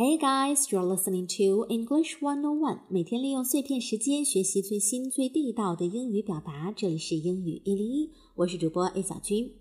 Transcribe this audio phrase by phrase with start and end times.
[0.00, 2.78] Hey guys, you're listening to English One On One。
[2.88, 6.72] 每天利用碎片时间学习最新最地道的英语表达。
[6.76, 9.52] 这里是英语一零一，我是主播 A 小军。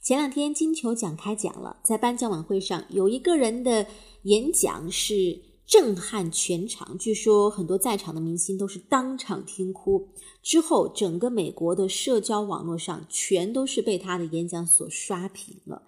[0.00, 3.84] 前两天金球奖开奖了，在颁奖晚会上，有一个人的
[4.22, 10.10] 演讲是震撼全场，据说很多在场的明星都是当场听哭。
[10.44, 15.81] 之后，整个美国的社交网络上全都是被他的演讲所刷屏了。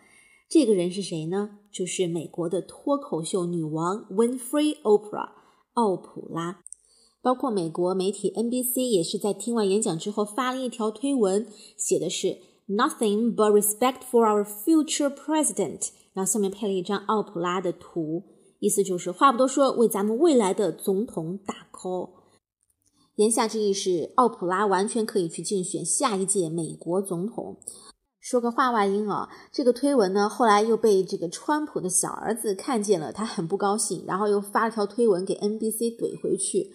[0.54, 1.58] 这个人是谁呢？
[1.72, 5.30] 就是美国的脱口秀女王 Winfrey Oprah
[5.72, 6.60] 奥普拉。
[7.20, 11.44] 包括美国媒体 NBC 也是在听完演讲之后发了一条推文，
[11.76, 18.22] 写的是 Nothing but respect for our future president，然后下面配了一张奥普拉的图，
[18.60, 22.10] 意思就是话不多说，为咱们未来的总统打 call。
[23.16, 27.56] 言下之意是，奥普拉完全可以去竞选下一届美国总统。
[28.24, 36.72] 说个话外音啊，这个推文呢，后来又被这个川普的小儿子看见了，他很不高兴，然后又发了条推文给 NBC 怼回去。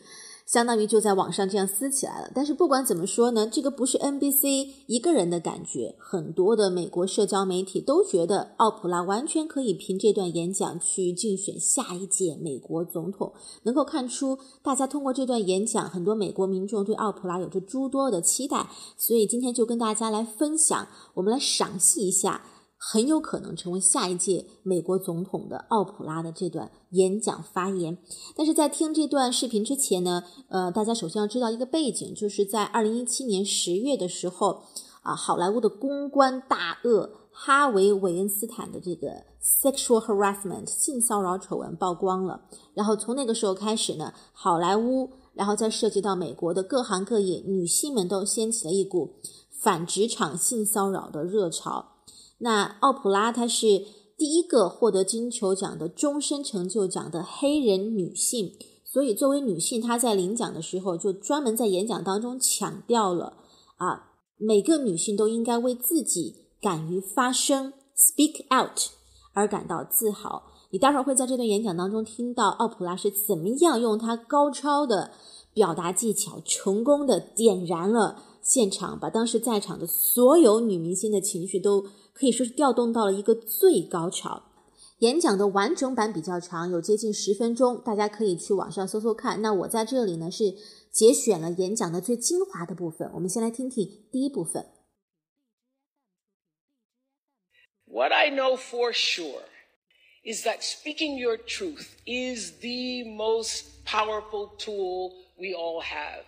[0.49, 2.31] 相当于就在网上这样撕起来了。
[2.33, 13.31] 但是不管怎么说呢，这个不是 NBC 一个人的感觉，很多的美国社交媒体都觉得奥普拉完全可以凭这段演讲去竞选下一届美国总统。
[13.61, 18.67] 能够看出，大家通过这段演讲，很多美国民众对奥普拉有着诸多的期待。
[18.97, 22.41] 所以今天就跟大家来分享，我们来赏析一下。
[22.81, 27.97] 很有可能成为下一届美国总统的奥普拉的这段演讲发言。
[28.37, 34.63] 但是在听这段视频之前呢，呃，大家首先要知道一个背景，就是在二零一七年十月的时候，
[35.01, 42.45] 啊，好莱坞的公关大鳄哈维·韦恩斯坦的这个 sexual harassment 性骚扰丑闻曝光了。
[42.73, 49.15] 然后从那个时候开始呢，好莱坞，然后再涉及到美国的各行各业，女性们都掀起了一股
[49.51, 51.98] 反职场性骚扰的热潮。
[52.39, 53.85] 那奥普拉她是
[54.17, 63.37] 第一个获得金球奖的终身成就奖的黑人女性，所以作为女性，她在领奖的时候就专门在演讲当中强调了
[63.77, 68.89] 啊，每个女性都应该为自己敢于发声 （speak out）
[69.33, 70.43] 而感到自豪。
[70.71, 75.11] 你待会儿会在这段演讲当中听到奥普拉是怎么样用她高超的
[75.53, 81.85] 表达技巧，成功的点燃了现场，把当时在场的所有女明星的情绪都。
[82.19, 84.43] 可以说是调动到了一个最高潮。
[84.97, 89.41] 演讲的完整版比较长，有接近十分钟，大家可以去网上搜搜看。
[89.41, 90.53] 那我在这里呢是
[90.91, 93.09] 节选了演讲的最精华的部分。
[93.13, 94.65] 我们先来听听第一部分。
[97.85, 99.45] What I know for sure
[100.25, 106.25] is that speaking your truth is the most powerful tool we all have.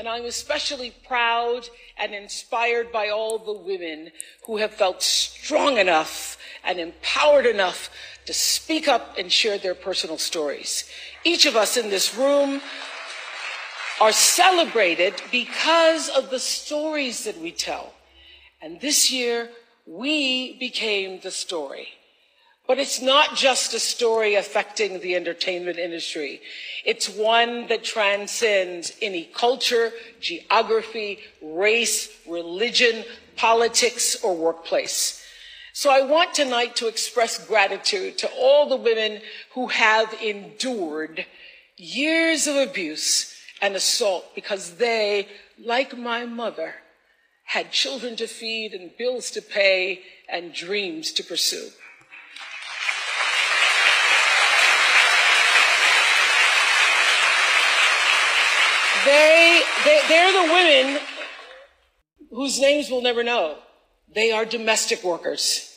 [0.00, 1.68] And I'm especially proud
[1.98, 4.12] and inspired by all the women
[4.46, 7.90] who have felt strong enough and empowered enough
[8.24, 10.88] to speak up and share their personal stories.
[11.22, 12.62] Each of us in this room
[14.00, 17.92] are celebrated because of the stories that we tell.
[18.62, 19.50] And this year,
[19.84, 21.88] we became the story.
[22.70, 26.40] But it's not just a story affecting the entertainment industry.
[26.84, 33.04] It's one that transcends any culture, geography, race, religion,
[33.34, 35.20] politics, or workplace.
[35.72, 39.20] So I want tonight to express gratitude to all the women
[39.54, 41.26] who have endured
[41.76, 45.26] years of abuse and assault because they,
[45.58, 46.76] like my mother,
[47.46, 51.70] had children to feed and bills to pay and dreams to pursue.
[59.05, 60.99] They, they, they're the women
[62.31, 63.55] whose names we'll never know.
[64.13, 65.71] They are domestic workers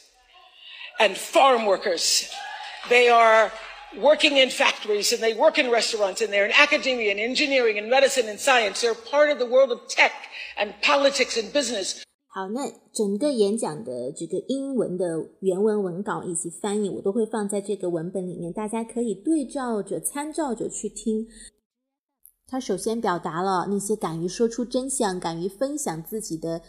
[0.99, 2.31] and farm workers.
[2.89, 3.53] They are
[4.01, 7.91] working in factories and they work in restaurants and they're in academia and engineering and
[7.91, 8.81] medicine and science.
[8.81, 10.13] They're part of the world of tech
[10.57, 12.03] and politics and business.
[12.31, 15.05] 好，那整个演讲的这个英文的
[15.41, 21.27] 原文文稿以及翻译，我都会放在这个文本里面，大家可以对照着、参照着去听。
[22.54, 26.62] 他首先表达了那些敢于说出真相、敢于分享自己的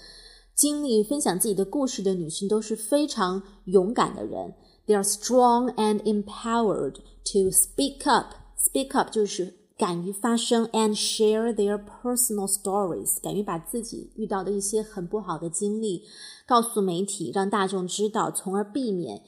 [0.55, 4.55] 经历、分享自己的故事的女性都是非常勇敢的人。
[4.87, 8.33] They are strong and empowered to speak up.
[8.59, 16.05] Speak up 就是敢于发声，and share their personal stories，敢于把自己遇到的一些很不好的经历
[16.47, 19.21] 告诉媒体，让大众知道，从而避免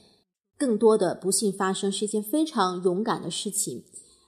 [0.57, 3.83] 更多的不幸发生，是一件非常勇敢的事情。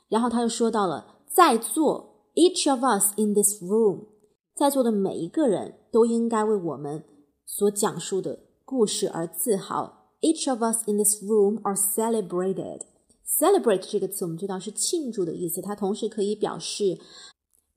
[0.10, 2.09] 然后他又说到了，在座。
[2.39, 4.07] Each of us in this room，
[4.55, 7.05] 在座的每一个人都应该为我们
[7.47, 10.11] 所讲述的故事而自豪。
[10.21, 12.83] Each of us in this room are celebrated.
[13.27, 16.99] Celebrate 这个词我们知道是庆祝的意思，它同时可以表示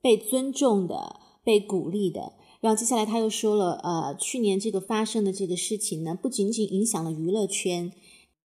[0.01, 2.33] 被尊重的、被鼓励的。
[2.59, 7.91] 然后接下来他又说了，呃，去年这个发生的这个事情呢，不仅仅影响了娱乐圈，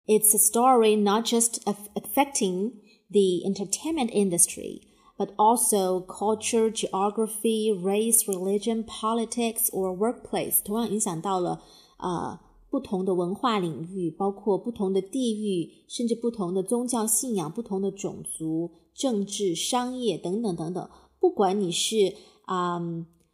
[0.05, 2.73] It's a story not just affecting
[3.09, 4.81] the entertainment industry,
[5.18, 11.60] But also culture, geography, race, religion, politics, or workplace，同样影响到了
[11.98, 12.38] 呃
[12.70, 20.88] 不同的文化领域，包括不同的地域，甚至不同的宗教信仰、不同的种族、政治、商业等等等等。
[21.20, 22.14] 不管你是
[22.46, 22.80] 啊。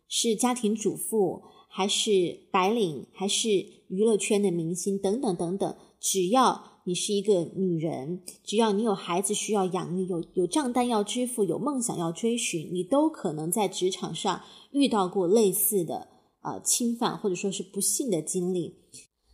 [0.06, 3.48] 是家庭主妇，还是白领，还是
[3.88, 16.08] 娱乐圈的明星等等等等，只要你是一个女人，只要你有孩子需要养育，有有账单要支付，有梦想要追寻，你都可能在职场上遇到过类似的
[16.42, 18.76] 呃侵犯或者说是不幸的经历。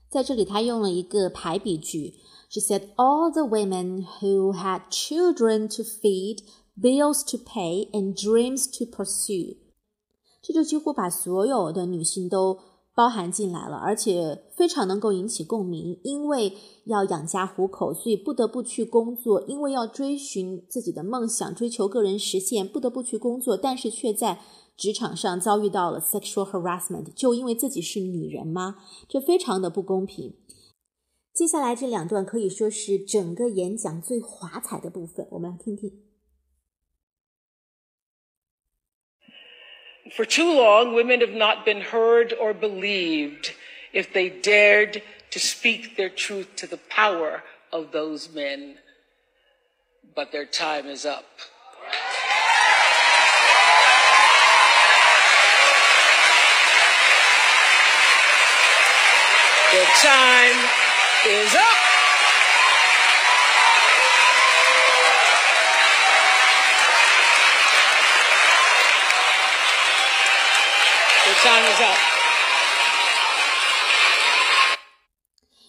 [0.09, 2.15] 在这里，他用了一个排比句
[2.49, 6.45] ，She said all the women who had children to feed,
[6.81, 9.57] bills to pay, and dreams to pursue.
[10.41, 12.59] 这就几乎把所有的女性都
[13.01, 15.99] 包含进来了，而且非常能够引起共鸣。
[16.03, 16.53] 因为
[16.85, 23.57] 要养家糊口，所以不得不去工作；因为要追寻自己的梦想，追求个人实现，不得不去工作。
[23.57, 24.43] 但是却在
[24.77, 28.77] 职场上遭遇到了 sexual harassment，就因为自己是女人吗？
[29.09, 30.35] 这非常的不公平。
[31.33, 36.10] 接下来这两段可以说是整个演讲最华彩的部分，我们来听听。
[40.15, 43.55] For too long, women have not been heard or believed
[43.93, 48.79] if they dared to speak their truth to the power of those men.
[50.15, 51.25] But their time is up.
[59.73, 60.69] Their time
[61.29, 61.90] is up.
[71.43, 71.97] Time is up。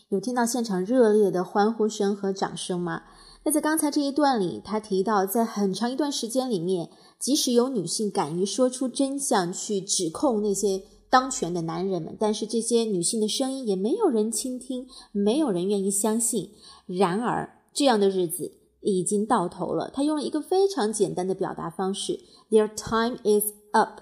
[0.09, 3.03] 有听到现场热烈的欢呼声和掌声吗？
[3.45, 16.51] 那在刚才这一段里，他提到，在很长一段时间里面，即使有女性敢于说出真相，去指控那些当权的男人们，但是这些女性的声音也没有人倾听，没有人愿意相信。
[16.85, 18.51] 然而，这样的日子
[18.81, 19.89] 已经到头了。
[19.93, 22.19] 他用了一个非常简单的表达方式
[22.49, 24.01] ：Their time is up.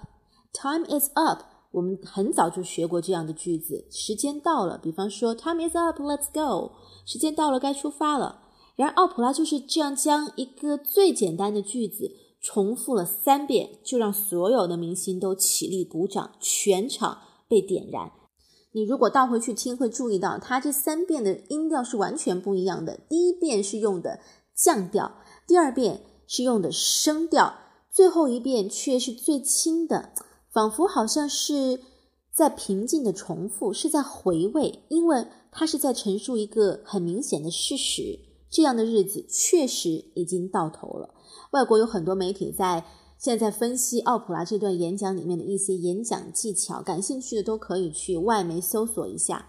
[0.51, 1.43] Time is up.
[1.71, 4.77] 我们很早就学过这样的句子，时间到了。
[4.77, 6.71] 比方说，Time is up, let's go。
[7.05, 8.41] 时间到了，该出发了。
[8.75, 12.11] 然而，奥普拉就是这样将一个最简单的句子
[12.41, 18.11] 重复了三遍，就让所有的明星都起立鼓掌，全场被点燃。
[18.71, 22.99] 你如果倒回去听，会注意到他这三遍的音调是完全不一样的。
[23.09, 24.19] 第一遍是用的
[24.55, 25.11] 降调，
[25.45, 27.53] 第二遍是用的升调，
[27.91, 30.13] 最后一遍却是最轻的。
[30.51, 31.79] 仿佛好像是
[32.33, 38.19] 在平静的重复，是在回味，因为他是在陈述一个很明显的事实：
[38.49, 41.13] 这样的日子确实已经到头了。
[41.51, 42.85] 外国有很多媒体在
[43.17, 49.45] 现在分析奥普拉这段演讲里面的一些演讲技巧，感兴趣的都可以去外媒搜索一下。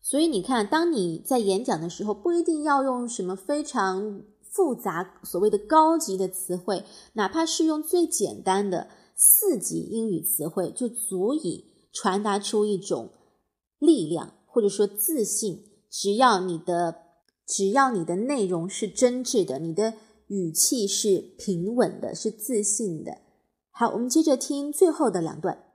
[0.00, 8.88] 所以你看，当你在演讲的时候，不一定要用什么非常复杂、所谓的高级的词汇，哪怕是用最简单的。
[9.14, 13.12] 四级英语词汇就足以传达出一种
[13.78, 15.70] 力量，或者说自信。
[15.90, 17.02] 只要你的，
[17.46, 19.94] 只要你的内容是真挚的，你的
[20.26, 23.18] 语气是平稳的，是自信的。
[23.70, 25.70] 好，我们接着听最后的两段。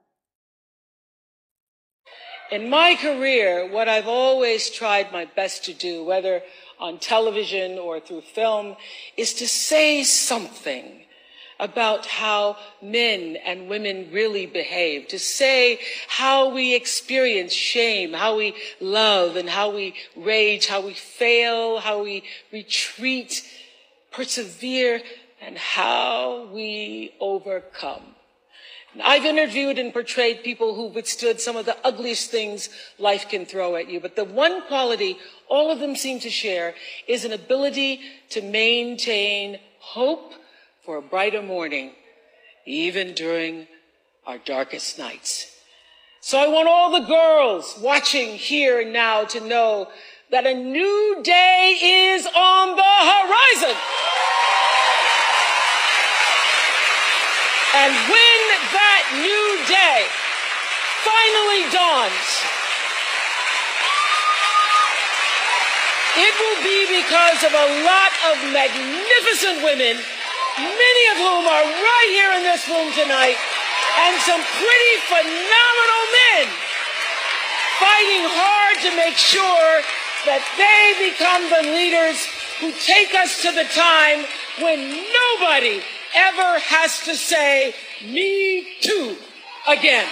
[2.51, 6.41] In my career, what I've always tried my best to do, whether
[6.79, 8.75] on television or through film,
[9.15, 10.99] is to say something
[11.60, 18.56] about how men and women really behave, to say how we experience shame, how we
[18.80, 23.44] love and how we rage, how we fail, how we retreat,
[24.12, 25.01] persevere,
[25.42, 28.04] and how we overcome.
[29.04, 33.75] I've interviewed and portrayed people who withstood some of the ugliest things life can throw
[33.75, 36.74] at you, but the one quality all of them seem to share
[37.08, 40.34] is an ability to maintain hope
[40.83, 41.91] for a brighter morning,
[42.65, 43.67] even during
[44.25, 45.55] our darkest nights.
[46.21, 49.88] So I want all the girls watching here and now to know
[50.31, 51.77] that a new day
[52.13, 53.75] is on the horizon.
[57.75, 58.39] And when
[58.74, 60.05] that new day
[61.05, 62.59] finally dawns,
[66.19, 69.95] it will be because of a lot of magnificent women,
[70.60, 76.48] many of whom are right here in this room tonight, and some pretty phenomenal men
[77.80, 79.72] fighting hard to make sure
[80.28, 82.28] that they become the leaders
[82.60, 84.28] who take us to the time
[84.60, 85.82] when nobody
[86.13, 87.74] ever has to say,
[88.04, 89.16] me too,
[89.68, 90.08] again.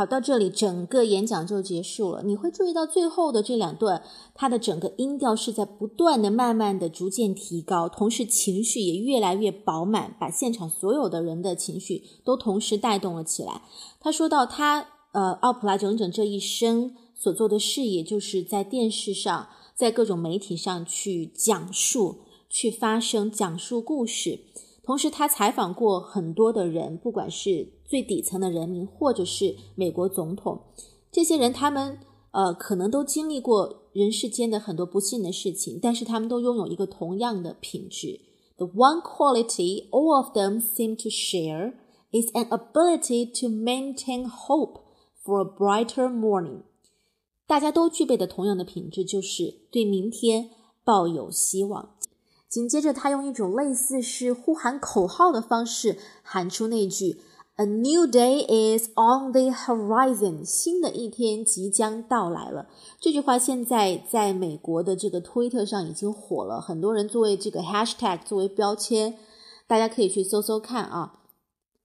[0.00, 2.22] 好，到这里整个演讲就结束了。
[2.22, 4.02] 你会注意到最后的这两段，
[4.34, 13.60] 它的整个音调是在不断的、慢慢的、逐渐提高，同时情绪也越来越饱满，把现场所有的人的情绪都同时带动了起来。
[14.00, 24.40] 他说到，他呃，奥普拉整整这一生所做的事业，就是在电视上，在各种媒体上去讲述、去发声、讲述故事。
[24.90, 30.60] 同时，他采访过很多的人，不管是最底层的人民，或者是美国总统，
[31.12, 31.96] 这些人他们
[32.32, 38.20] 呃可能都经历过人世间的很多不幸的事情，但是他们都拥有一个同样的品质。
[38.56, 41.74] The one quality all of them seem to share
[42.10, 44.80] is an ability to maintain hope
[45.24, 46.62] for a brighter morning。
[47.46, 50.50] 大家都具备的同样的品质就是对明天
[50.82, 51.94] 抱有希望。
[52.50, 57.22] 紧接着，他用一种类似是呼喊口号的方式喊出那句
[57.54, 62.66] “A new day is on the horizon”，新的一天即将到来了。
[62.98, 69.16] 这句话现在在美国的这个推特上已经火了，很多人作为这个 hashtag 作为标签，
[69.68, 71.20] 大家可以去搜搜看啊。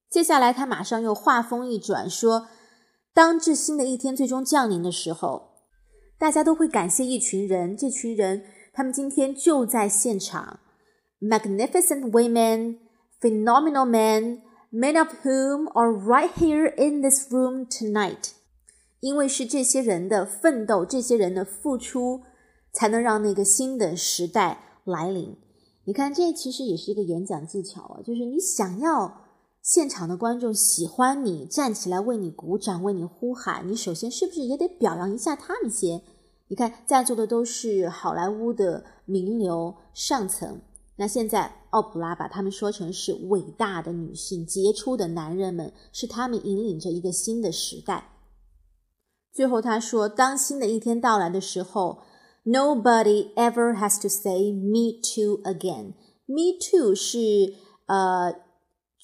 [0.09, 2.47] 接下来，他马上又话锋一转，说
[3.13, 5.49] ：“当这新的一天最终降临的时候，
[6.17, 10.59] 大家都会感谢一群人，这群人。”他们今天就在现场
[11.21, 12.79] ，magnificent women,
[13.21, 18.31] phenomenal men, many of whom are right here in this room tonight。
[18.99, 22.23] 因为是这些人的奋斗，这些人的付出，
[22.73, 25.37] 才能让那个新的时代来临。
[25.85, 29.21] 你看，这其实也是一个演讲技巧啊，就是你想要
[29.61, 36.01] 现场的观众喜欢你，站起来为你鼓掌，为你呼喊，你首先是不是也得表扬一下他们先？
[36.47, 40.61] 你看，在座的都是好莱坞的名流上层。
[40.97, 48.11] 那现在，奥普拉把他们说成是伟大的女性、杰出的男人们，是他们引领着一个新的时代。
[49.33, 52.03] 最后他说：“当新的一天到来的时候
[52.45, 55.95] ，Nobody ever has to say me too again。
[56.27, 57.55] Me too 是
[57.87, 58.44] 呃。”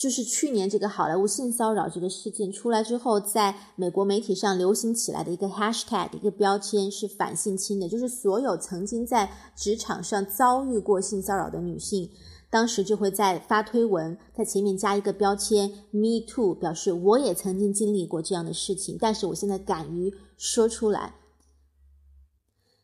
[0.02, 12.10] 就是去年这个好莱坞性骚扰这个事件出来之后，在美国媒体上流行起来的一个 hashtag 一个标签是反性侵的，就是所有曾经在职场上遭遇过性骚扰的女性，
[12.50, 21.14] 当时就会在发推文，在前面加一个标签 me too，表示我也曾经经历过这样的事情，但是我现在敢于说出来。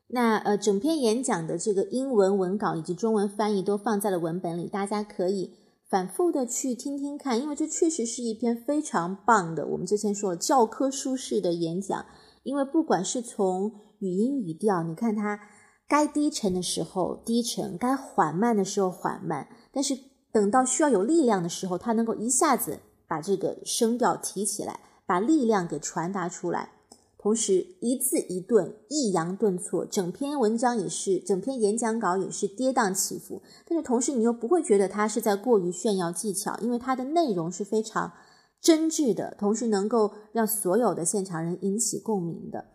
[0.10, 5.56] 那呃，整篇演讲的这个英文文稿以及中文翻译都放在了文本里，大家可以。
[5.89, 9.65] 反复的去听听看，因为这确实是一篇非常棒的。
[9.67, 12.06] 我们之前说了教科书式的演讲，
[12.44, 15.39] 因为不管是从语音语调，你看它
[15.88, 19.98] 该低沉的时候低沉，该缓慢的时候缓慢，但是
[20.32, 26.74] 等到需要有力量的时候，它能够一下子把这个声调提起来，把力量给传达出来。
[27.20, 33.42] 同时，一字一顿，抑扬顿挫，整篇文章也是，整篇演讲稿也是跌宕起伏。
[33.68, 38.14] 但是同时，你又不会觉得他是在过于炫耀技巧，因为它的内容是非常
[38.62, 42.66] 真挚的，同时能够让所有的现场人引起共鸣的。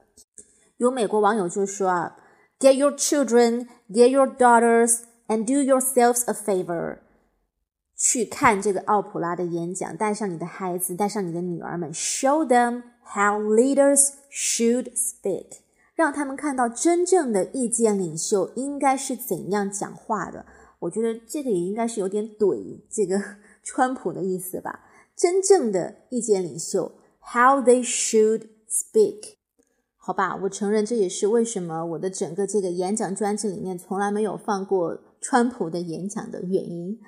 [0.78, 2.16] 有美国网友就说啊
[2.58, 6.98] ：“Get your children, get your daughters, and do yourselves a favor。”
[8.04, 15.58] 去看这个奥普拉的演讲，带上你的孩子，带上你的女儿们，show them how leaders should speak，
[15.94, 20.44] 让他们看到真正的意见领袖应该是怎样讲话的。
[20.80, 23.22] 我觉得这个也应该是有点怼这个
[23.62, 24.80] 川普的意思吧。
[25.14, 26.90] 真正的意见领袖
[27.32, 29.34] ，how they should speak，
[29.96, 36.98] 好吧，我承认这也是为什么我的整个这个演讲专辑里面从来没有放过川普的演讲的原因。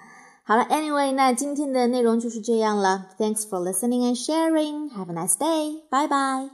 [0.44, 3.10] 好了，Anyway，那今天的内容就是这样了。
[3.20, 4.90] Thanks for listening and sharing.
[4.92, 5.84] Have a nice day.
[5.90, 6.53] Bye bye.